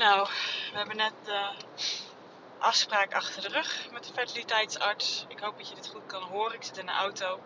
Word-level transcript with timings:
Nou, 0.00 0.28
we 0.70 0.76
hebben 0.76 0.96
net 0.96 1.12
de 1.24 1.48
afspraak 2.58 3.14
achter 3.14 3.42
de 3.42 3.48
rug 3.48 3.88
met 3.92 4.04
de 4.04 4.12
fertiliteitsarts. 4.12 5.24
Ik 5.28 5.38
hoop 5.38 5.58
dat 5.58 5.68
je 5.68 5.74
dit 5.74 5.88
goed 5.88 6.06
kan 6.06 6.22
horen. 6.22 6.54
Ik 6.54 6.62
zit 6.62 6.78
in 6.78 6.86
de 6.86 6.92
auto. 6.92 7.40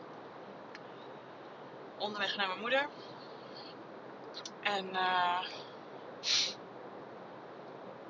Onderweg 1.98 2.36
naar 2.36 2.46
mijn 2.46 2.60
moeder. 2.60 2.88
En 4.60 4.88
uh, 4.92 5.40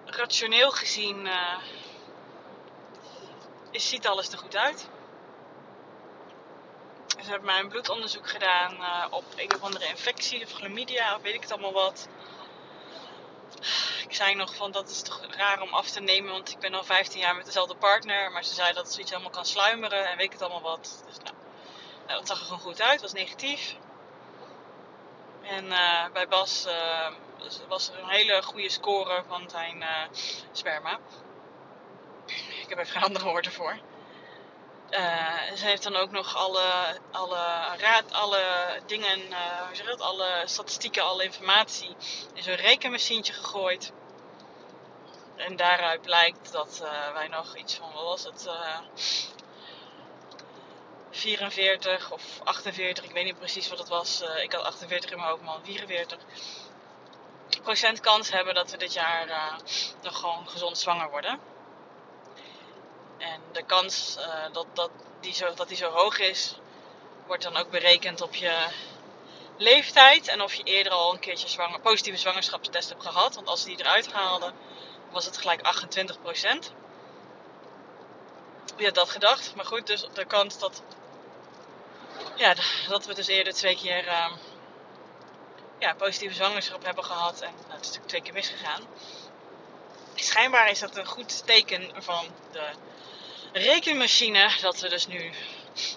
rationeel 0.05 0.71
gezien 0.71 1.27
uh, 1.27 1.59
ziet 3.73 4.07
alles 4.07 4.33
er 4.33 4.39
goed 4.39 4.57
uit. 4.57 4.89
Ze 7.07 7.31
hebben 7.31 7.47
mij 7.47 7.61
een 7.61 7.69
bloedonderzoek 7.69 8.29
gedaan 8.29 8.73
uh, 8.75 9.07
op 9.11 9.25
een 9.37 9.55
of 9.55 9.63
andere 9.63 9.87
infectie 9.87 10.45
of 10.45 10.53
chlamydia 10.53 11.15
of 11.15 11.23
weet 11.23 11.35
ik 11.35 11.43
het 11.43 11.53
allemaal 11.53 11.73
wat 11.73 12.09
ik 14.09 14.15
zei 14.15 14.35
nog 14.35 14.55
van 14.55 14.71
dat 14.71 14.91
is 14.91 15.03
toch 15.03 15.21
raar 15.31 15.61
om 15.61 15.75
af 15.75 15.91
te 15.91 16.01
nemen, 16.01 16.33
want 16.33 16.51
ik 16.51 16.59
ben 16.59 16.75
al 16.75 16.85
15 16.85 17.21
jaar 17.21 17.37
met 17.37 17.47
dezelfde 17.47 17.77
partner. 17.77 18.33
Maar 18.33 18.45
ze 18.45 18.55
zei 18.55 18.73
dat 18.73 18.93
zoiets 18.93 19.11
helemaal 19.11 19.33
kan 19.33 19.47
sluimeren 19.47 20.11
en 20.11 20.17
weet 20.17 20.33
het 20.33 20.43
allemaal 20.43 20.71
wat. 20.71 21.05
Dus 21.07 21.17
nou, 21.17 21.37
nou 22.07 22.19
dat 22.19 22.29
zag 22.29 22.39
er 22.39 22.45
gewoon 22.45 22.61
goed 22.61 22.83
uit, 22.83 23.01
was 23.01 23.13
negatief. 23.13 23.77
En 25.43 25.65
uh, 25.65 26.07
bij 26.13 26.29
Bas 26.29 26.67
uh, 26.67 27.09
was 27.69 27.91
er 27.91 27.99
een 27.99 28.09
hele 28.09 28.43
goede 28.43 28.69
score 28.69 29.23
van 29.29 29.51
zijn 29.51 29.77
uh, 29.77 30.03
sperma. 30.53 30.99
Ik 32.63 32.67
heb 32.69 32.79
even 32.79 33.03
andere 33.03 33.25
woorden 33.25 33.53
voor. 33.53 33.79
Ze 35.57 35.61
heeft 35.65 35.83
dan 35.83 35.97
ook 35.97 36.11
nog 36.11 36.37
alle, 36.37 36.99
alle, 37.11 37.37
raad, 37.79 38.13
alle 38.13 38.43
dingen, 38.87 39.21
hoe 39.67 39.75
zeg 39.77 39.87
het, 39.87 40.01
alle 40.01 40.43
statistieken, 40.45 41.05
alle 41.05 41.25
informatie 41.25 41.97
in 42.35 42.43
zo'n 42.43 42.55
rekenmachientje 42.55 43.33
gegooid. 43.33 43.93
En 45.37 45.57
daaruit 45.57 46.03
blijkt 46.03 46.53
dat 46.53 46.81
uh, 46.83 47.13
wij 47.13 47.29
nog 47.29 47.57
iets 47.57 47.75
van, 47.75 47.93
wat 47.93 48.03
was 48.03 48.25
het? 48.25 48.47
Uh, 48.47 48.53
eh, 48.53 48.79
44 51.11 52.11
of 52.11 52.23
48, 52.45 53.05
ik 53.05 53.11
weet 53.11 53.25
niet 53.25 53.39
precies 53.39 53.69
wat 53.69 53.79
het 53.79 53.89
was. 53.89 54.23
Uh, 54.23 54.43
ik 54.43 54.53
had 54.53 54.65
48 54.65 55.11
in 55.11 55.17
mijn 55.17 55.29
hoofd, 55.29 55.43
man 55.43 55.65
44 55.65 56.19
procent 57.63 58.01
kans 58.01 58.31
hebben 58.31 58.55
dat 58.55 58.71
we 58.71 58.77
dit 58.77 58.93
jaar 58.93 59.57
nog 60.03 60.19
gewoon 60.19 60.49
gezond 60.49 60.79
zwanger 60.79 61.11
worden. 61.11 61.54
En 63.19 63.41
de 63.53 63.63
kans 63.63 64.19
dat, 64.53 64.67
dat, 64.73 64.91
die 65.21 65.35
zo, 65.35 65.55
dat 65.55 65.69
die 65.69 65.77
zo 65.77 65.91
hoog 65.91 66.19
is, 66.19 66.55
wordt 67.27 67.43
dan 67.43 67.57
ook 67.57 67.71
berekend 67.71 68.21
op 68.21 68.35
je 68.35 68.67
leeftijd 69.57 70.29
en 70.29 70.43
of 70.43 70.55
je 70.55 70.63
eerder 70.63 70.93
al 70.93 71.13
een 71.13 71.19
keertje 71.19 71.49
zwanger, 71.49 71.81
positieve 71.81 72.19
zwangerschapstest 72.19 72.89
hebt 72.89 73.03
gehad. 73.03 73.35
Want 73.35 73.47
als 73.47 73.61
ze 73.61 73.67
die 73.67 73.81
eruit 73.81 74.13
haalden, 74.13 74.55
was 75.11 75.25
het 75.25 75.37
gelijk 75.37 75.63
28 75.63 76.21
procent. 76.21 76.73
Wie 78.77 78.87
had 78.87 78.95
dat 78.95 79.11
gedacht? 79.11 79.55
Maar 79.55 79.65
goed, 79.65 79.87
dus 79.87 80.09
de 80.13 80.25
kans 80.25 80.59
dat, 80.59 80.83
ja, 82.35 82.55
dat 82.89 83.07
we 83.07 83.15
dus 83.15 83.27
eerder 83.27 83.53
twee 83.53 83.77
keer 83.77 84.07
uh, 84.07 84.33
ja, 85.79 85.95
positieve 85.95 86.35
zwangerschap 86.35 86.85
hebben 86.85 87.05
gehad. 87.05 87.41
En 87.41 87.53
nou, 87.55 87.73
het 87.73 87.81
is 87.81 87.87
natuurlijk 87.87 88.09
twee 88.09 88.23
keer 88.23 88.33
misgegaan. 88.33 88.83
Schijnbaar 90.15 90.71
is 90.71 90.79
dat 90.79 90.97
een 90.97 91.07
goed 91.07 91.47
teken 91.47 92.03
van 92.03 92.27
de 92.53 92.71
rekenmachine 93.53 94.51
dat 94.61 94.81
we 94.81 94.89
dus 94.89 95.07
nu 95.07 95.31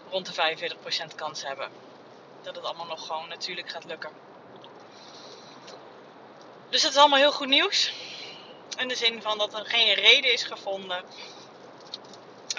rond 0.09 0.35
de 0.35 0.57
45% 1.11 1.15
kans 1.15 1.43
hebben. 1.43 1.71
Dat 2.41 2.55
het 2.55 2.65
allemaal 2.65 2.85
nog 2.85 3.07
gewoon 3.07 3.27
natuurlijk 3.27 3.69
gaat 3.69 3.85
lukken. 3.85 4.11
Dus 6.69 6.81
dat 6.81 6.91
is 6.91 6.97
allemaal 6.97 7.19
heel 7.19 7.31
goed 7.31 7.47
nieuws. 7.47 7.93
In 8.77 8.87
de 8.87 8.95
zin 8.95 9.21
van 9.21 9.37
dat 9.37 9.53
er 9.53 9.65
geen 9.65 9.93
reden 9.93 10.33
is 10.33 10.43
gevonden 10.43 11.03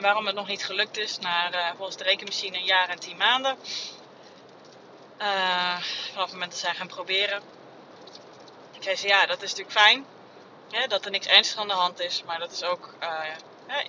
waarom 0.00 0.26
het 0.26 0.34
nog 0.34 0.46
niet 0.46 0.64
gelukt 0.64 0.98
is. 0.98 1.18
Na 1.18 1.52
uh, 1.52 1.70
volgens 1.76 1.96
de 1.96 2.04
rekenmachine 2.04 2.56
een 2.56 2.64
jaar 2.64 2.88
en 2.88 2.98
tien 2.98 3.16
maanden. 3.16 3.58
Uh, 5.20 5.80
vanaf 6.12 6.24
het 6.24 6.32
moment 6.32 6.50
dat 6.50 6.60
zij 6.60 6.74
gaan 6.74 6.86
proberen. 6.86 7.42
Ik 8.72 8.82
zei 8.82 8.96
ze 8.96 9.06
ja, 9.06 9.26
dat 9.26 9.42
is 9.42 9.50
natuurlijk 9.50 9.78
fijn. 9.78 10.06
Hè, 10.70 10.86
dat 10.86 11.04
er 11.04 11.10
niks 11.10 11.26
ernstigs 11.26 11.60
aan 11.60 11.68
de 11.68 11.74
hand 11.74 12.00
is. 12.00 12.22
Maar 12.26 12.38
dat 12.38 12.52
is 12.52 12.62
ook 12.62 12.94
uh, 13.02 13.20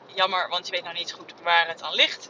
jammer, 0.06 0.50
want 0.50 0.66
je 0.66 0.72
weet 0.72 0.84
nou 0.84 0.96
niet 0.96 1.12
goed 1.12 1.34
waar 1.44 1.68
het 1.68 1.82
aan 1.82 1.94
ligt. 1.94 2.30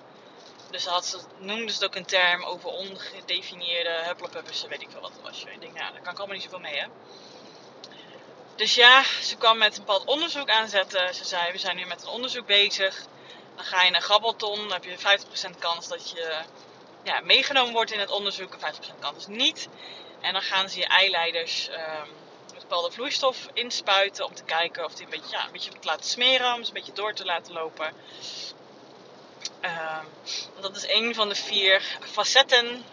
Dus 0.70 0.86
had 0.86 1.06
ze, 1.06 1.20
noemden 1.38 1.70
ze 1.70 1.74
het 1.74 1.86
ook 1.86 1.96
een 1.96 2.06
term 2.06 2.44
over 2.44 2.70
ongedefinieerde 2.70 4.02
hupplepuppers, 4.04 4.64
weet 4.64 4.82
ik 4.82 4.90
veel 4.92 5.02
wat 5.02 5.12
het 5.12 5.22
was. 5.22 5.44
Ik 5.44 5.62
denk, 5.62 5.74
nou, 5.74 5.94
daar 5.94 6.02
kan 6.02 6.12
ik 6.12 6.18
allemaal 6.18 6.36
niet 6.36 6.44
zoveel 6.44 6.60
mee, 6.60 6.80
hè. 6.80 6.88
Dus 8.56 8.76
ja, 8.76 9.04
ze 9.04 9.38
kwam 9.38 9.58
met 9.58 9.78
een 9.78 9.84
bepaald 9.86 10.06
onderzoek 10.06 10.50
aanzetten. 10.50 11.16
Ze 11.16 11.26
zei, 11.26 11.52
we 11.52 11.58
zijn 11.58 11.76
nu 11.76 11.86
met 11.86 12.02
een 12.02 12.08
onderzoek 12.08 12.46
bezig. 12.46 13.06
Dan 13.56 13.66
ga 13.66 13.84
je 13.84 13.92
naar 13.92 14.02
Grabbelton, 14.02 14.58
dan 14.58 14.72
heb 14.72 14.84
je 14.84 14.98
50% 15.56 15.60
kans 15.60 15.88
dat 15.88 16.10
je 16.10 16.42
ja, 17.04 17.20
meegenomen 17.20 17.74
wordt 17.74 17.92
in 17.92 18.00
het 18.00 18.10
onderzoek. 18.12 18.54
En 18.54 18.74
50% 18.74 19.00
kans 19.00 19.28
niet. 19.28 19.68
En 20.22 20.34
dan 20.34 20.42
gaan 20.42 20.70
ze 20.70 20.80
je 20.80 20.86
eileiders 20.86 21.70
um, 21.70 22.10
bepaalde 22.60 22.92
vloeistof 22.92 23.48
inspuiten. 23.54 24.26
Om 24.26 24.34
te 24.34 24.44
kijken 24.44 24.86
of 24.86 24.94
die 24.94 25.04
een 25.06 25.12
beetje, 25.12 25.38
ja, 25.38 25.46
een 25.46 25.52
beetje 25.52 25.72
te 25.72 25.88
laten 25.88 26.06
smeren. 26.06 26.54
Om 26.54 26.62
ze 26.62 26.68
een 26.68 26.74
beetje 26.74 26.94
door 26.94 27.14
te 27.14 27.26
laten 27.26 27.54
lopen. 27.54 27.94
Um, 29.62 30.08
dat 30.62 30.76
is 30.76 30.88
een 30.88 31.16
van 31.16 31.30
de 31.30 31.36
vier 31.36 32.00
facetten 32.00 32.84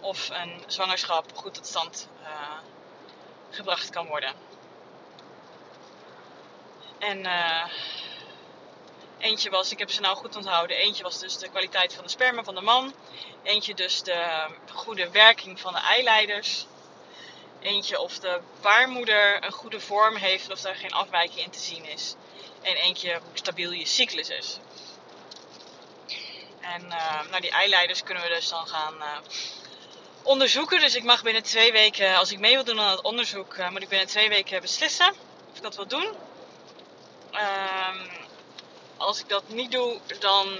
of 0.00 0.28
een 0.30 0.64
zwangerschap 0.66 1.24
goed 1.34 1.54
tot 1.54 1.66
stand 1.66 2.08
uh, 2.22 2.58
gebracht 3.50 3.90
kan 3.90 4.06
worden. 4.06 4.34
En 6.98 7.18
uh, 7.18 7.64
eentje 9.18 9.50
was, 9.50 9.72
ik 9.72 9.78
heb 9.78 9.90
ze 9.90 10.00
nou 10.00 10.16
goed 10.16 10.36
onthouden, 10.36 10.76
eentje 10.76 11.02
was 11.02 11.18
dus 11.18 11.38
de 11.38 11.48
kwaliteit 11.48 11.94
van 11.94 12.04
de 12.04 12.10
sperma 12.10 12.44
van 12.44 12.54
de 12.54 12.60
man. 12.60 12.94
Eentje 13.42 13.74
dus 13.74 14.02
de 14.02 14.48
goede 14.72 15.10
werking 15.10 15.60
van 15.60 15.72
de 15.72 15.80
eileiders. 15.80 16.66
Eentje 17.60 18.00
of 18.00 18.18
de 18.18 18.40
baarmoeder 18.60 19.44
een 19.44 19.52
goede 19.52 19.80
vorm 19.80 20.16
heeft 20.16 20.50
of 20.50 20.60
daar 20.60 20.74
geen 20.74 20.92
afwijking 20.92 21.44
in 21.44 21.50
te 21.50 21.58
zien 21.58 21.84
is. 21.84 22.14
En 22.62 22.74
eentje 22.74 23.12
hoe 23.12 23.38
stabiel 23.38 23.70
je 23.70 23.86
cyclus 23.86 24.28
is. 24.28 24.58
En 26.60 26.86
uh, 26.86 27.20
nou, 27.30 27.40
die 27.40 27.50
eileiders 27.50 28.02
kunnen 28.02 28.22
we 28.22 28.28
dus 28.28 28.48
dan 28.48 28.66
gaan 28.66 28.94
uh, 28.94 29.18
onderzoeken. 30.22 30.80
Dus 30.80 30.94
ik 30.94 31.04
mag 31.04 31.22
binnen 31.22 31.42
twee 31.42 31.72
weken, 31.72 32.16
als 32.16 32.32
ik 32.32 32.38
mee 32.38 32.54
wil 32.54 32.64
doen 32.64 32.80
aan 32.80 32.90
het 32.90 33.02
onderzoek, 33.02 33.70
moet 33.70 33.82
ik 33.82 33.88
binnen 33.88 34.08
twee 34.08 34.28
weken 34.28 34.60
beslissen 34.60 35.10
of 35.50 35.56
ik 35.56 35.62
dat 35.62 35.76
wil 35.76 35.86
doen. 35.86 36.14
Um, 37.32 38.10
als 38.96 39.20
ik 39.20 39.28
dat 39.28 39.48
niet 39.48 39.70
doe, 39.70 40.00
dan. 40.18 40.58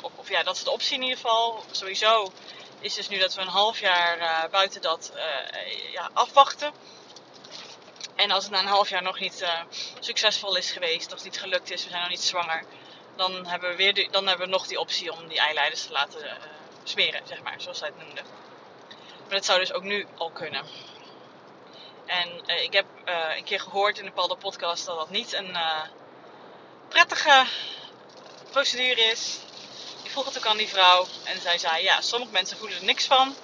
Of, 0.00 0.12
of, 0.16 0.28
ja, 0.28 0.42
dat 0.42 0.56
is 0.56 0.64
de 0.64 0.70
optie 0.70 0.94
in 0.94 1.02
ieder 1.02 1.16
geval. 1.16 1.64
Sowieso 1.70 2.32
is 2.80 2.94
dus 2.94 3.08
nu 3.08 3.18
dat 3.18 3.34
we 3.34 3.40
een 3.40 3.48
half 3.48 3.80
jaar 3.80 4.18
uh, 4.18 4.44
buiten 4.50 4.80
dat 4.80 5.12
uh, 5.14 5.92
ja, 5.92 6.10
afwachten. 6.12 6.72
En 8.14 8.30
als 8.30 8.42
het 8.42 8.52
na 8.52 8.58
een 8.58 8.66
half 8.66 8.88
jaar 8.88 9.02
nog 9.02 9.18
niet 9.18 9.42
uh, 9.42 9.60
succesvol 10.00 10.56
is 10.56 10.70
geweest, 10.70 11.12
of 11.12 11.24
niet 11.24 11.40
gelukt 11.40 11.70
is, 11.70 11.84
we 11.84 11.90
zijn 11.90 12.00
nog 12.00 12.10
niet 12.10 12.22
zwanger, 12.22 12.64
dan 13.16 13.46
hebben 13.46 13.70
we, 13.70 13.76
weer 13.76 14.10
dan 14.10 14.26
hebben 14.26 14.46
we 14.46 14.52
nog 14.52 14.66
die 14.66 14.80
optie 14.80 15.12
om 15.12 15.28
die 15.28 15.38
eileiders 15.38 15.86
te 15.86 15.92
laten 15.92 16.38
smeren, 16.84 17.26
zeg 17.26 17.42
maar, 17.42 17.60
zoals 17.60 17.78
zij 17.78 17.88
het 17.88 18.04
noemden. 18.06 18.24
Maar 19.20 19.34
dat 19.34 19.44
zou 19.44 19.58
dus 19.58 19.72
ook 19.72 19.82
nu 19.82 20.06
al 20.16 20.30
kunnen. 20.30 20.64
En 22.06 22.28
ik 22.62 22.72
heb 22.72 22.86
een 23.36 23.44
keer 23.44 23.60
gehoord 23.60 23.98
in 23.98 24.04
een 24.04 24.14
bepaalde 24.14 24.36
podcast 24.36 24.86
dat 24.86 24.98
dat 24.98 25.10
niet 25.10 25.32
een 25.32 25.56
prettige 26.88 27.46
procedure 28.50 29.00
is. 29.00 29.38
Vroeg 30.16 30.28
het 30.28 30.38
ook 30.38 30.46
aan 30.46 30.56
die 30.56 30.68
vrouw 30.68 31.06
en 31.24 31.40
zij 31.40 31.58
zei: 31.58 31.82
Ja, 31.82 32.00
sommige 32.00 32.32
mensen 32.32 32.56
voelen 32.56 32.78
er 32.78 32.84
niks 32.84 33.04
van. 33.04 33.36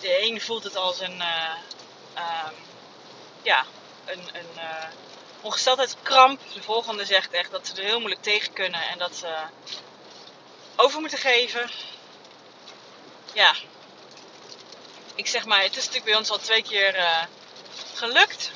De 0.00 0.22
een 0.22 0.40
voelt 0.40 0.64
het 0.64 0.76
als 0.76 1.00
een, 1.00 1.20
um, 1.20 2.54
ja, 3.42 3.64
een, 4.04 4.28
een 4.32 4.62
ongesteldheidskramp. 5.40 6.40
De 6.52 6.62
volgende 6.62 7.04
zegt 7.04 7.32
echt 7.32 7.50
dat 7.50 7.66
ze 7.66 7.74
er 7.74 7.84
heel 7.84 7.98
moeilijk 7.98 8.22
tegen 8.22 8.52
kunnen 8.52 8.88
en 8.88 8.98
dat 8.98 9.16
ze 9.16 9.34
over 10.76 11.00
moeten 11.00 11.18
geven. 11.18 11.70
Ja, 13.32 13.54
ik 15.14 15.26
zeg 15.26 15.44
maar, 15.44 15.62
het 15.62 15.76
is 15.76 15.76
natuurlijk 15.76 16.04
bij 16.04 16.16
ons 16.16 16.30
al 16.30 16.38
twee 16.38 16.62
keer 16.62 17.26
gelukt. 17.94 18.50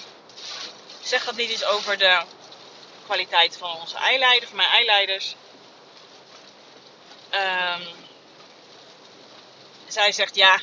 Zeg 1.03 1.25
dat 1.25 1.37
niet 1.37 1.51
eens 1.51 1.65
over 1.65 1.99
de 1.99 2.23
kwaliteit 3.05 3.57
van 3.57 3.77
onze 3.81 3.97
eileider, 3.97 4.49
van 4.49 4.57
mijn 4.57 4.71
eileiders. 4.71 5.35
Um, 7.33 7.87
zij 9.89 10.13
zegt 10.13 10.35
ja, 10.35 10.61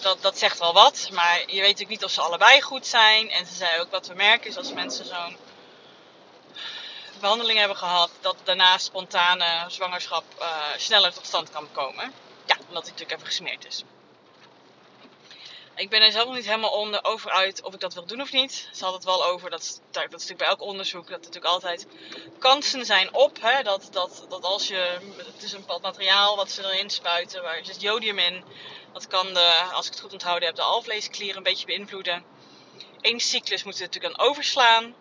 dat, 0.00 0.22
dat 0.22 0.38
zegt 0.38 0.58
wel 0.58 0.72
wat, 0.72 1.08
maar 1.12 1.38
je 1.38 1.46
weet 1.46 1.60
natuurlijk 1.60 1.88
niet 1.88 2.04
of 2.04 2.10
ze 2.10 2.20
allebei 2.20 2.60
goed 2.60 2.86
zijn. 2.86 3.30
En 3.30 3.46
ze 3.46 3.54
zei 3.54 3.80
ook 3.80 3.90
wat 3.90 4.06
we 4.06 4.14
merken 4.14 4.50
is 4.50 4.56
als 4.56 4.72
mensen 4.72 5.04
zo'n 5.04 5.36
behandeling 7.20 7.58
hebben 7.58 7.76
gehad, 7.76 8.10
dat 8.20 8.36
daarna 8.44 8.78
spontane 8.78 9.64
zwangerschap 9.68 10.24
uh, 10.38 10.46
sneller 10.76 11.12
tot 11.12 11.26
stand 11.26 11.50
kan 11.50 11.68
komen. 11.72 12.12
Ja, 12.46 12.56
omdat 12.68 12.82
hij 12.82 12.92
natuurlijk 12.92 13.12
even 13.12 13.26
gesmeerd 13.26 13.66
is. 13.66 13.84
Ik 15.80 15.90
ben 15.90 16.02
er 16.02 16.12
zelf 16.12 16.26
nog 16.26 16.34
niet 16.34 16.46
helemaal 16.46 16.70
onder, 16.70 17.04
over 17.04 17.30
uit 17.30 17.62
of 17.62 17.74
ik 17.74 17.80
dat 17.80 17.94
wil 17.94 18.06
doen 18.06 18.20
of 18.20 18.32
niet. 18.32 18.68
Ze 18.72 18.84
had 18.84 18.94
het 18.94 19.04
wel 19.04 19.24
over, 19.24 19.50
dat, 19.50 19.80
dat 19.90 20.02
is 20.04 20.10
natuurlijk 20.10 20.38
bij 20.38 20.48
elk 20.48 20.60
onderzoek, 20.60 21.02
dat 21.02 21.18
er 21.18 21.24
natuurlijk 21.24 21.52
altijd 21.52 21.86
kansen 22.38 22.84
zijn 22.84 23.14
op. 23.14 23.40
Hè, 23.40 23.62
dat, 23.62 23.88
dat, 23.92 24.26
dat 24.28 24.44
als 24.44 24.68
je, 24.68 24.98
het 25.16 25.42
is 25.42 25.52
een 25.52 25.60
bepaald 25.60 25.82
materiaal 25.82 26.36
wat 26.36 26.50
ze 26.50 26.64
erin 26.64 26.90
spuiten, 26.90 27.42
waar 27.42 27.64
zit 27.64 27.80
jodium 27.80 28.18
in. 28.18 28.44
Dat 28.92 29.06
kan, 29.06 29.34
de, 29.34 29.70
als 29.72 29.86
ik 29.86 29.92
het 29.92 30.00
goed 30.00 30.12
onthouden 30.12 30.48
heb, 30.48 30.56
de 30.56 30.62
alvleesklier 30.62 31.36
een 31.36 31.42
beetje 31.42 31.66
beïnvloeden. 31.66 32.24
Eén 33.00 33.20
cyclus 33.20 33.64
moet 33.64 33.78
je 33.78 33.84
natuurlijk 33.84 34.16
dan 34.16 34.26
overslaan. 34.26 34.94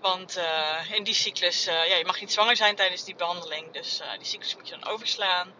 Want 0.00 0.36
eh, 0.36 0.90
in 0.90 1.04
die 1.04 1.14
cyclus, 1.14 1.66
eh, 1.66 1.88
ja, 1.88 1.96
je 1.96 2.04
mag 2.04 2.20
niet 2.20 2.32
zwanger 2.32 2.56
zijn 2.56 2.76
tijdens 2.76 3.04
die 3.04 3.14
behandeling. 3.14 3.72
Dus 3.72 4.00
eh, 4.00 4.12
die 4.18 4.26
cyclus 4.26 4.56
moet 4.56 4.68
je 4.68 4.78
dan 4.78 4.88
overslaan. 4.88 5.54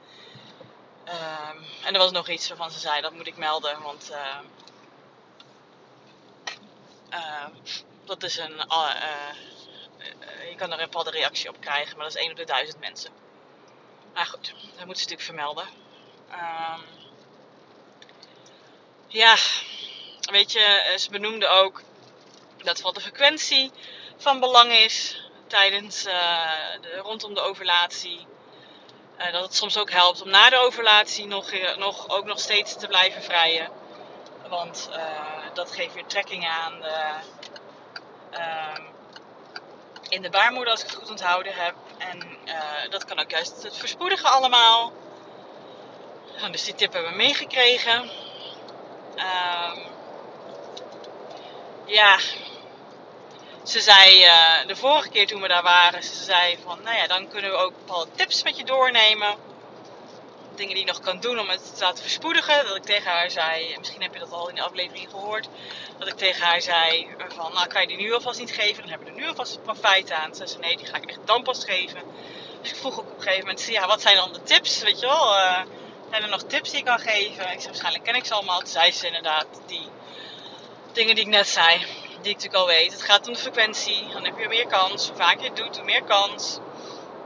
Ehm, 1.04 1.56
en 1.84 1.92
er 1.94 1.98
was 1.98 2.10
nog 2.10 2.28
iets 2.28 2.48
waarvan 2.48 2.70
ze 2.70 2.78
zei, 2.78 3.00
dat 3.00 3.12
moet 3.12 3.26
ik 3.26 3.36
melden. 3.36 3.82
Want 3.82 4.10
eh, 4.10 4.38
eh, 7.08 7.46
dat 8.04 8.22
is 8.22 8.36
een... 8.38 8.58
eh, 8.60 8.94
eh, 8.94 10.48
je 10.50 10.54
kan 10.56 10.72
er 10.72 10.78
een 10.78 10.84
bepaalde 10.84 11.10
reactie 11.10 11.48
op 11.48 11.60
krijgen, 11.60 11.96
maar 11.96 12.06
dat 12.06 12.14
is 12.14 12.22
1 12.22 12.30
op 12.30 12.36
de 12.36 12.44
1000 12.44 12.80
mensen. 12.80 13.10
Maar 14.14 14.26
goed, 14.26 14.46
dat 14.46 14.86
moeten 14.86 15.04
ze 15.04 15.10
natuurlijk 15.10 15.20
vermelden. 15.22 15.68
Ehm, 16.30 16.80
ja, 19.06 19.36
weet 20.20 20.52
je, 20.52 20.60
eh, 20.60 20.98
ze 20.98 21.10
benoemde 21.10 21.46
ook 21.46 21.82
dat 22.58 22.74
vooral 22.76 22.92
de 22.92 23.00
frequentie 23.00 23.70
van 24.16 24.40
belang 24.40 24.72
is 24.72 25.22
tijdens 25.46 26.02
de, 26.02 26.98
rondom 27.02 27.34
de 27.34 27.40
ovulatie. 27.40 28.26
Eh, 29.16 29.32
dat 29.32 29.42
het 29.42 29.54
soms 29.54 29.78
ook 29.78 29.90
helpt 29.90 30.22
om 30.22 30.30
na 30.30 30.50
de 30.50 30.58
ovulatie 30.58 31.26
nog, 31.26 31.50
eh, 31.50 31.76
nog, 31.76 32.08
ook 32.08 32.24
nog 32.24 32.38
steeds 32.38 32.76
te 32.76 32.86
blijven 32.86 33.22
vrijen. 33.22 33.68
Want 34.48 34.88
eh, 34.92 35.54
dat 35.54 35.72
geeft 35.72 35.94
weer 35.94 36.06
trekking 36.06 36.48
aan 36.48 36.80
de, 36.80 37.12
ehm, 38.30 38.82
in 40.08 40.22
de 40.22 40.30
baarmoeder, 40.30 40.70
als 40.70 40.82
ik 40.82 40.86
het 40.86 40.96
goed 40.96 41.10
onthouden 41.10 41.54
heb. 41.54 41.74
En 41.98 42.38
dat 42.90 43.04
kan 43.04 43.18
ook 43.18 43.30
juist 43.30 43.62
het 43.62 43.76
verspoedigen 43.76 44.30
allemaal. 44.30 44.92
Nou, 46.38 46.52
dus 46.52 46.64
die 46.64 46.74
tip 46.74 46.92
hebben 46.92 47.10
we 47.10 47.16
meegekregen. 47.16 48.10
Ehm, 49.16 49.78
ja, 51.84 52.18
ze 53.64 53.80
zei 53.80 54.24
eh, 54.24 54.66
de 54.66 54.76
vorige 54.76 55.08
keer 55.08 55.26
toen 55.26 55.40
we 55.40 55.48
daar 55.48 55.62
waren, 55.62 56.02
ze 56.02 56.24
zei 56.24 56.58
van, 56.64 56.78
nou 56.82 56.96
ja, 56.96 57.06
dan 57.06 57.28
kunnen 57.28 57.50
we 57.50 57.56
ook 57.56 57.72
bepaalde 57.78 58.10
tips 58.14 58.42
met 58.42 58.56
je 58.56 58.64
doornemen. 58.64 59.34
Dingen 60.54 60.74
die 60.74 60.84
je 60.84 60.92
nog 60.92 61.00
kan 61.00 61.20
doen 61.20 61.38
om 61.38 61.48
het 61.48 61.76
te 61.76 61.84
laten 61.84 62.02
verspoedigen. 62.02 62.66
Dat 62.66 62.76
ik 62.76 62.82
tegen 62.82 63.10
haar 63.10 63.30
zei, 63.30 63.76
misschien 63.78 64.02
heb 64.02 64.12
je 64.12 64.18
dat 64.18 64.32
al 64.32 64.48
in 64.48 64.54
de 64.54 64.62
aflevering 64.62 65.10
gehoord, 65.10 65.48
dat 65.98 66.08
ik 66.08 66.14
tegen 66.14 66.46
haar 66.46 66.62
zei 66.62 67.08
van, 67.28 67.52
nou 67.52 67.66
kan 67.66 67.80
je 67.80 67.86
die 67.86 67.96
nu 67.96 68.12
alvast 68.12 68.38
niet 68.38 68.52
geven, 68.52 68.82
dan 68.82 68.90
hebben 68.90 69.08
we 69.08 69.14
er 69.14 69.20
nu 69.20 69.28
alvast 69.28 69.62
profijt 69.62 70.12
aan. 70.12 70.34
Ze 70.34 70.46
zei, 70.46 70.60
nee, 70.60 70.76
die 70.76 70.86
ga 70.86 70.96
ik 70.96 71.04
echt 71.04 71.20
dan 71.24 71.42
pas 71.42 71.64
geven. 71.64 72.00
Dus 72.60 72.70
ik 72.70 72.76
vroeg 72.76 72.98
ook 72.98 73.10
op 73.10 73.16
een 73.16 73.22
gegeven 73.22 73.46
moment, 73.46 73.64
ja, 73.64 73.86
wat 73.86 74.02
zijn 74.02 74.16
dan 74.16 74.32
de 74.32 74.42
tips, 74.42 74.82
weet 74.82 75.00
je 75.00 75.06
wel? 75.06 75.36
Eh, 75.36 75.62
zijn 76.10 76.22
er 76.22 76.28
nog 76.28 76.42
tips 76.42 76.70
die 76.70 76.78
ik 76.78 76.84
kan 76.84 76.98
geven? 76.98 77.42
Ik 77.42 77.60
zei, 77.60 77.66
waarschijnlijk 77.66 78.04
ken 78.04 78.14
ik 78.14 78.24
ze 78.24 78.34
allemaal. 78.34 78.58
Toen 78.58 78.68
zei 78.68 78.92
ze 78.92 79.06
inderdaad, 79.06 79.46
die 79.66 79.88
dingen 80.92 81.14
die 81.14 81.24
ik 81.24 81.30
net 81.30 81.48
zei, 81.48 81.86
die 82.24 82.32
ik 82.32 82.42
natuurlijk 82.42 82.70
al 82.70 82.76
weet. 82.76 82.92
Het 82.92 83.02
gaat 83.02 83.26
om 83.26 83.32
de 83.32 83.38
frequentie, 83.38 84.08
dan 84.12 84.24
heb 84.24 84.38
je 84.38 84.48
meer 84.48 84.66
kans. 84.66 85.06
Hoe 85.08 85.16
vaker 85.16 85.40
je 85.42 85.48
het 85.48 85.56
doet, 85.56 85.76
hoe 85.76 85.84
meer 85.84 86.02
kans. 86.02 86.58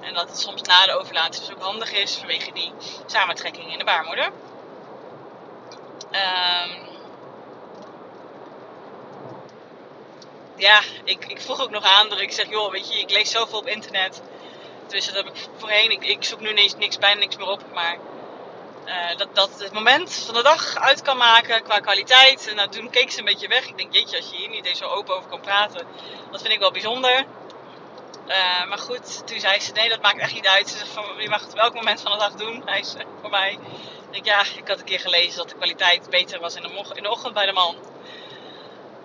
En 0.00 0.14
dat 0.14 0.28
het 0.28 0.38
soms 0.38 0.62
na 0.62 0.86
de 0.86 0.98
ovulatie 0.98 1.40
dus 1.40 1.54
ook 1.54 1.62
handig 1.62 1.92
is 1.92 2.16
vanwege 2.16 2.52
die 2.52 2.72
samentrekking 3.06 3.72
in 3.72 3.78
de 3.78 3.84
baarmoeder. 3.84 4.30
Ehm, 6.10 6.70
ja, 10.56 10.80
ik, 11.04 11.24
ik 11.26 11.40
vroeg 11.40 11.60
ook 11.60 11.70
nog 11.70 11.84
aan 11.84 12.08
dat 12.08 12.20
ik 12.20 12.32
zeg, 12.32 12.50
joh, 12.50 12.70
weet 12.70 12.92
je, 12.92 13.00
ik 13.00 13.10
lees 13.10 13.30
zoveel 13.30 13.58
op 13.58 13.66
internet. 13.66 14.22
Dus 14.86 15.06
dat 15.06 15.14
heb 15.14 15.26
ik 15.26 15.48
voorheen. 15.56 15.90
Ik, 15.90 16.04
ik 16.04 16.24
zoek 16.24 16.40
nu 16.40 16.52
niks, 16.52 16.74
niks 16.74 16.98
bijna 16.98 17.20
niks 17.20 17.36
meer 17.36 17.48
op, 17.48 17.62
maar 17.72 17.98
eh, 18.88 19.16
dat, 19.16 19.34
dat 19.34 19.50
het 19.58 19.72
moment 19.72 20.14
van 20.14 20.34
de 20.34 20.42
dag 20.42 20.76
uit 20.76 21.02
kan 21.02 21.16
maken 21.16 21.62
qua 21.62 21.78
kwaliteit. 21.78 22.48
En 22.48 22.56
nou, 22.56 22.68
toen 22.68 22.90
keek 22.90 23.10
ze 23.10 23.18
een 23.18 23.24
beetje 23.24 23.48
weg. 23.48 23.66
Ik 23.66 23.76
denk, 23.76 23.92
jeetje, 23.92 24.16
als 24.16 24.30
je 24.30 24.36
hier 24.36 24.48
niet 24.48 24.64
eens 24.64 24.78
zo 24.78 24.88
open 24.88 25.16
over 25.16 25.28
kan 25.28 25.40
praten, 25.40 25.86
dat 26.30 26.40
vind 26.40 26.52
ik 26.52 26.58
wel 26.58 26.70
bijzonder. 26.70 27.24
Eh, 28.26 28.64
maar 28.68 28.78
goed, 28.78 29.26
toen 29.26 29.40
zei 29.40 29.60
ze, 29.60 29.72
nee, 29.72 29.88
dat 29.88 30.02
maakt 30.02 30.18
echt 30.18 30.34
niet 30.34 30.46
uit. 30.46 30.68
Ze 30.68 30.76
zegt, 30.76 30.90
van, 30.90 31.04
je 31.18 31.28
mag 31.28 31.40
het 31.40 31.52
op 31.52 31.58
elk 31.58 31.74
moment 31.74 32.00
van 32.00 32.12
de 32.12 32.18
dag 32.18 32.32
doen. 32.32 32.62
Hij 32.64 32.78
is 32.80 32.94
voor 33.20 33.30
mij. 33.30 33.52
Ik 33.52 34.12
denk, 34.12 34.24
ja, 34.24 34.40
ik 34.56 34.68
had 34.68 34.78
een 34.78 34.84
keer 34.84 35.00
gelezen 35.00 35.36
dat 35.36 35.48
de 35.48 35.56
kwaliteit 35.56 36.10
beter 36.10 36.40
was 36.40 36.54
in 36.54 36.62
de, 36.62 37.08
ochtend 37.08 37.34
bij 37.34 37.46
de 37.46 37.52
man. 37.52 37.76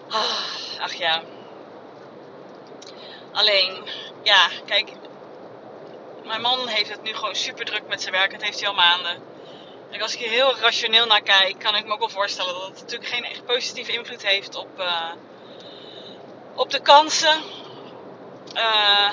Ah, 0.09 0.81
ach 0.81 0.93
ja. 0.93 1.21
Alleen, 3.31 3.87
ja, 4.21 4.47
kijk. 4.65 4.91
Mijn 6.23 6.41
man 6.41 6.67
heeft 6.67 6.89
het 6.89 7.03
nu 7.03 7.13
gewoon 7.13 7.35
super 7.35 7.65
druk 7.65 7.87
met 7.87 8.01
zijn 8.01 8.13
werk. 8.13 8.31
Dat 8.31 8.41
heeft 8.41 8.59
hij 8.59 8.69
al 8.69 8.75
maanden. 8.75 9.32
Als 10.01 10.13
ik 10.13 10.19
hier 10.19 10.29
heel 10.29 10.57
rationeel 10.57 11.05
naar 11.05 11.21
kijk, 11.21 11.59
kan 11.59 11.75
ik 11.75 11.85
me 11.85 11.91
ook 11.91 11.99
wel 11.99 12.09
voorstellen 12.09 12.53
dat 12.53 12.65
het 12.65 12.79
natuurlijk 12.79 13.09
geen 13.09 13.25
echt 13.25 13.45
positieve 13.45 13.91
invloed 13.91 14.27
heeft 14.27 14.55
op, 14.55 14.79
eh, 14.79 15.11
op 16.55 16.71
de 16.71 16.81
kansen. 16.81 17.41
Eh, 18.53 19.09